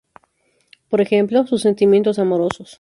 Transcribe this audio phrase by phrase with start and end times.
[0.89, 2.69] Por ejemplo, sus sentimientos amorosos.